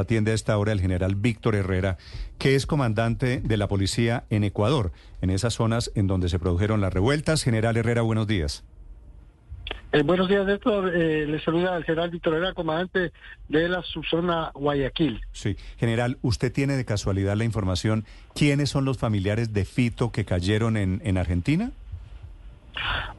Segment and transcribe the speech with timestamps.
[0.00, 1.98] Atiende a esta hora el general Víctor Herrera,
[2.38, 6.80] que es comandante de la policía en Ecuador, en esas zonas en donde se produjeron
[6.80, 7.42] las revueltas.
[7.42, 8.64] General Herrera, buenos días.
[9.92, 10.94] Eh, buenos días, Néstor.
[10.94, 13.12] Eh, le saluda al general Víctor Herrera, comandante
[13.48, 15.20] de la subzona Guayaquil.
[15.32, 20.24] Sí, general, ¿usted tiene de casualidad la información quiénes son los familiares de Fito que
[20.24, 21.72] cayeron en, en Argentina?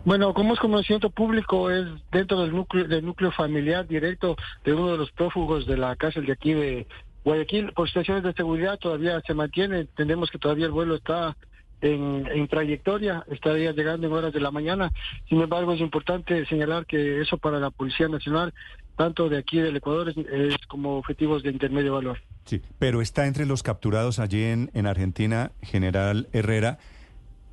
[0.05, 4.91] Bueno, como es conocimiento público, es dentro del núcleo, del núcleo familiar directo de uno
[4.91, 6.87] de los prófugos de la cárcel de aquí de
[7.23, 7.73] Guayaquil.
[7.73, 9.81] Por situaciones de seguridad todavía se mantiene.
[9.81, 11.35] Entendemos que todavía el vuelo está
[11.81, 14.91] en, trayectoria, estaría llegando en horas de la mañana.
[15.29, 18.53] Sin embargo, es importante señalar que eso para la Policía Nacional,
[18.95, 22.19] tanto de aquí del Ecuador, es, como objetivos de intermedio valor.
[22.45, 26.79] Sí, pero está entre los capturados allí en Argentina, General Herrera.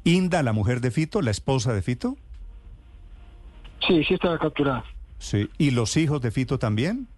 [0.09, 2.17] Inda, la mujer de Fito, la esposa de Fito.
[3.87, 4.85] Sí, sí estaba capturada.
[5.19, 7.09] Sí, ¿y los hijos de Fito también?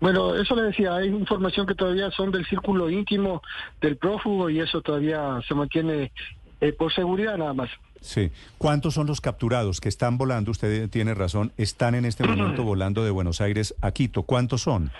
[0.00, 3.42] Bueno, eso le decía, hay información que todavía son del círculo íntimo
[3.80, 6.10] del prófugo y eso todavía se mantiene
[6.60, 7.70] eh, por seguridad nada más.
[8.00, 8.30] Sí.
[8.58, 10.50] ¿Cuántos son los capturados que están volando?
[10.50, 14.22] Usted tiene razón, están en este momento volando de Buenos Aires a Quito.
[14.22, 14.90] ¿Cuántos son?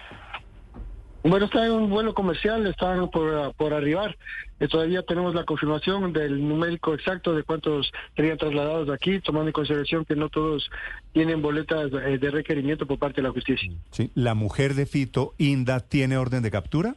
[1.25, 4.17] Bueno, está en un vuelo comercial, están por, por arribar.
[4.59, 9.49] Eh, todavía tenemos la confirmación del numérico exacto de cuántos serían trasladados de aquí, tomando
[9.49, 10.69] en consideración que no todos
[11.13, 13.71] tienen boletas eh, de requerimiento por parte de la justicia.
[13.93, 14.11] Sí.
[14.15, 16.97] ¿La mujer de Fito, Inda, tiene orden de captura?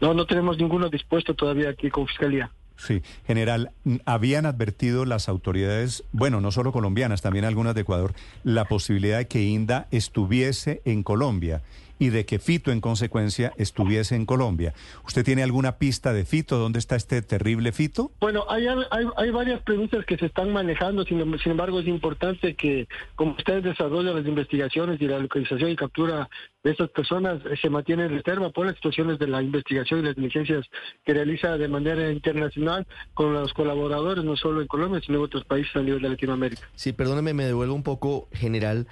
[0.00, 2.50] No, no tenemos ninguno dispuesto todavía aquí con fiscalía.
[2.78, 3.70] Sí, general,
[4.04, 8.12] habían advertido las autoridades, bueno, no solo colombianas, también algunas de Ecuador,
[8.44, 11.62] la posibilidad de que Inda estuviese en Colombia
[11.98, 14.74] y de que Fito, en consecuencia, estuviese en Colombia.
[15.06, 16.58] ¿Usted tiene alguna pista de Fito?
[16.58, 18.12] ¿Dónde está este terrible Fito?
[18.20, 22.54] Bueno, hay, hay, hay varias preguntas que se están manejando, sin, sin, embargo, es importante
[22.54, 26.28] que, como ustedes desarrollan las investigaciones y la localización y captura
[26.62, 30.16] de estas personas, se mantiene en reserva por las situaciones de la investigación y las
[30.16, 30.66] diligencias
[31.04, 35.44] que realiza de manera internacional con los colaboradores, no solo en Colombia, sino en otros
[35.44, 36.68] países a nivel de Latinoamérica.
[36.74, 38.86] Sí, perdóneme, me devuelvo un poco, general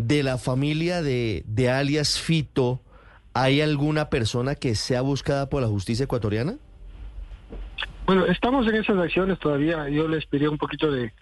[0.00, 2.80] de la familia de, de alias Fito,
[3.34, 6.56] ¿hay alguna persona que sea buscada por la justicia ecuatoriana?
[8.06, 9.90] Bueno, estamos en esas acciones todavía.
[9.90, 11.12] Yo les pediría un poquito de,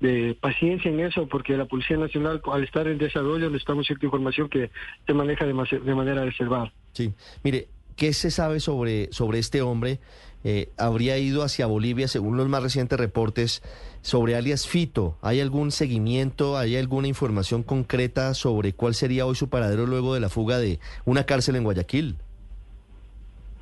[0.00, 4.48] de, paciencia en eso, porque la Policía Nacional, al estar en desarrollo, necesitamos cierta información
[4.48, 4.70] que
[5.06, 6.72] se maneja de, de manera reservada.
[6.92, 7.12] Sí,
[7.44, 7.68] mire,
[8.02, 10.00] ¿qué se sabe sobre, sobre este hombre?
[10.42, 13.62] Eh, habría ido hacia Bolivia, según los más recientes reportes,
[14.00, 15.16] sobre alias Fito.
[15.22, 20.18] ¿Hay algún seguimiento, hay alguna información concreta sobre cuál sería hoy su paradero luego de
[20.18, 22.16] la fuga de una cárcel en Guayaquil?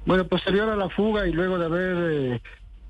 [0.07, 2.41] Bueno, posterior a la fuga y luego de haber eh,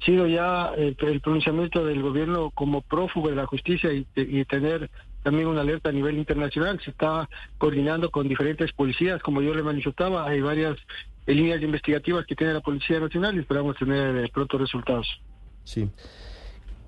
[0.06, 4.89] sido ya eh, el pronunciamiento del gobierno como prófugo de la justicia y, y tener
[5.25, 6.81] también una alerta a nivel internacional.
[6.84, 7.28] Se está
[7.59, 10.78] coordinando con diferentes policías, como yo le manifestaba, hay varias
[11.27, 15.07] líneas investigativas que tiene la Policía Nacional y esperamos tener eh, pronto resultados.
[15.65, 15.89] Sí.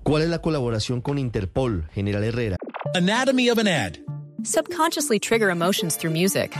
[0.03, 2.57] ¿Cuál es la colaboración con Interpol, General Herrera?
[2.93, 3.97] Anatomy of an ad.
[4.43, 6.53] Subconsciously trigger emotions through music.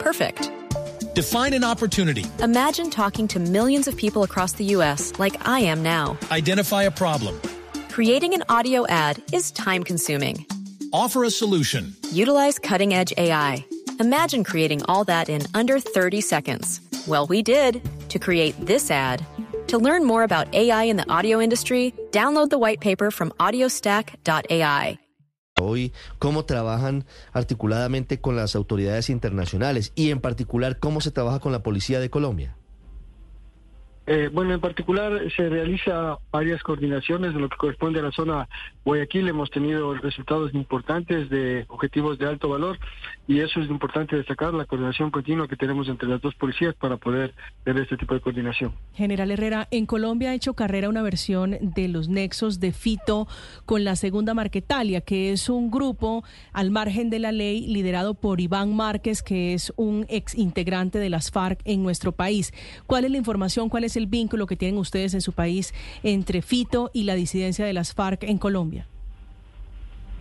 [0.00, 0.50] Perfect.
[1.14, 2.24] Define an opportunity.
[2.42, 5.12] Imagine talking to millions of people across the U.S.
[5.18, 6.18] like I am now.
[6.30, 7.40] Identify a problem.
[7.90, 10.46] Creating an audio ad is time consuming.
[10.92, 11.94] Offer a solution.
[12.12, 13.64] Utilize cutting edge AI.
[13.98, 16.80] Imagine creating all that in under 30 seconds.
[17.06, 19.24] Well, we did to create this ad.
[19.68, 24.98] To learn more about AI in the audio industry, download the white paper from audiostack.ai.
[25.58, 31.52] Hoy, ¿cómo trabajan articuladamente con las autoridades internacionales y en particular cómo se trabaja con
[31.52, 32.55] la Policía de Colombia?
[34.06, 38.48] Eh, bueno, en particular se realiza varias coordinaciones de lo que corresponde a la zona
[38.84, 39.28] Guayaquil.
[39.28, 42.78] Hemos tenido resultados importantes de objetivos de alto valor
[43.26, 46.96] y eso es importante destacar, la coordinación continua que tenemos entre las dos policías para
[46.96, 48.72] poder ver este tipo de coordinación.
[48.94, 53.26] General Herrera, en Colombia ha hecho carrera una versión de los nexos de Fito
[53.64, 56.22] con la segunda Marquetalia, que es un grupo
[56.52, 61.10] al margen de la ley liderado por Iván Márquez, que es un ex integrante de
[61.10, 62.52] las FARC en nuestro país.
[62.86, 63.68] ¿Cuál es la información?
[63.68, 67.64] ¿Cuál es el vínculo que tienen ustedes en su país entre Fito y la disidencia
[67.64, 68.86] de las FARC en Colombia?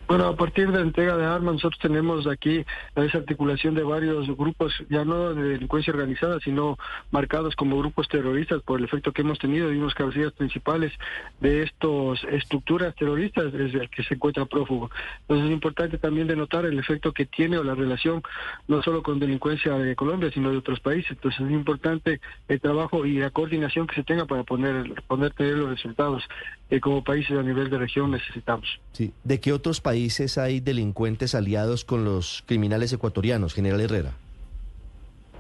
[0.08, 2.64] Bueno, a partir de la entrega de armas, nosotros tenemos aquí
[2.96, 6.78] la desarticulación de varios grupos, ya no de delincuencia organizada, sino
[7.10, 10.94] marcados como grupos terroristas por el efecto que hemos tenido y unos cabecillas principales
[11.40, 14.92] de estas estructuras terroristas es el que se encuentra prófugo.
[15.22, 18.22] Entonces es importante también denotar el efecto que tiene o la relación
[18.68, 21.14] no solo con delincuencia de Colombia, sino de otros países.
[21.14, 25.58] Entonces es importante el trabajo y la coordinación que se tenga para poner, poder tener
[25.58, 26.22] los resultados
[26.70, 28.80] que como países a nivel de región necesitamos.
[28.92, 29.12] Sí.
[29.24, 29.95] ¿De qué otros países?
[29.96, 34.12] Países hay delincuentes aliados con los criminales ecuatorianos, general Herrera?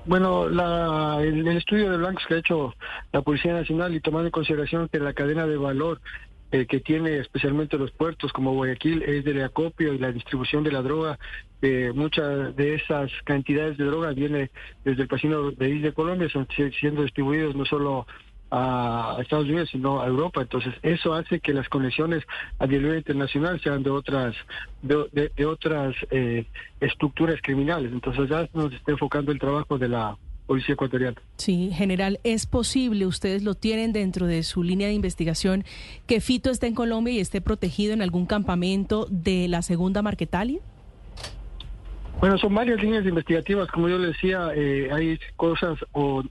[0.05, 2.73] Bueno, la, el, estudio de blancos que ha hecho
[3.11, 5.99] la Policía Nacional y tomando en consideración que la cadena de valor
[6.53, 10.71] eh, que tiene especialmente los puertos como Guayaquil es del acopio y la distribución de
[10.71, 11.19] la droga,
[11.61, 14.51] eh, muchas de esas cantidades de droga viene
[14.85, 16.47] desde el pasino de Isla de Colombia, son
[16.79, 18.07] siendo distribuidos no solo
[18.51, 20.41] a Estados Unidos, sino a Europa.
[20.41, 22.23] Entonces, eso hace que las conexiones
[22.59, 24.35] a nivel internacional sean de otras
[24.81, 26.45] de, otras eh,
[26.79, 27.91] estructuras criminales.
[27.91, 31.19] Entonces, ya nos está enfocando el trabajo de la Policía Ecuatoriana.
[31.37, 35.63] Sí, general, ¿es posible, ustedes lo tienen dentro de su línea de investigación,
[36.05, 40.59] que Fito esté en Colombia y esté protegido en algún campamento de la segunda Marquetalia?
[42.19, 46.23] Bueno, son varias líneas investigativas, como yo le decía, eh, hay cosas o,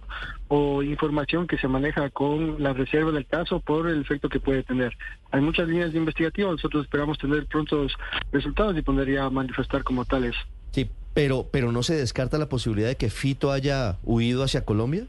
[0.83, 4.97] información que se maneja con la reserva del caso por el efecto que puede tener.
[5.33, 7.93] Hay muchas líneas investigativas, nosotros esperamos tener prontos
[8.33, 10.35] resultados y podría manifestar como tales.
[10.71, 15.07] Sí, pero, pero no se descarta la posibilidad de que Fito haya huido hacia Colombia.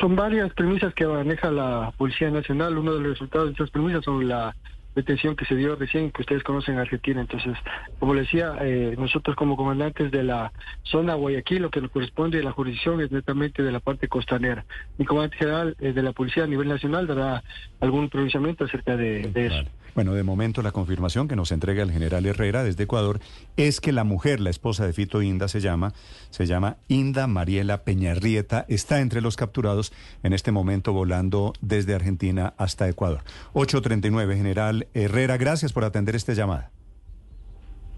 [0.00, 2.78] Son varias premisas que maneja la Policía Nacional.
[2.78, 4.54] Uno de los resultados de esas premisas son la
[4.94, 7.20] detención que se dio recién, que ustedes conocen en Argentina.
[7.20, 7.56] Entonces,
[7.98, 10.52] como le decía, eh, nosotros como comandantes de la
[10.82, 14.64] zona Guayaquil, lo que nos corresponde a la jurisdicción es netamente de la parte costanera.
[14.98, 17.42] Mi comandante general de la Policía a nivel nacional dará
[17.80, 19.64] algún pronunciamiento acerca de, eso.
[19.94, 23.20] Bueno, de momento la confirmación que nos entrega el general Herrera desde Ecuador
[23.56, 25.92] es que la mujer, la esposa de Fito Inda, se llama,
[26.30, 29.92] se llama Inda Mariela Peñarrieta, está entre los capturados
[30.22, 33.22] en este momento volando desde Argentina hasta Ecuador.
[33.52, 36.70] 839, general Herrera, gracias por atender esta llamada.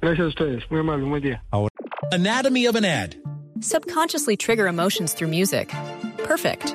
[0.01, 1.43] Gracias a ustedes, muy amable, buen día.
[1.51, 1.71] Ahora.
[2.13, 3.15] Anatomy of an ad.
[3.61, 5.73] Subconsciously trigger emotions through music.
[6.27, 6.75] Perfect.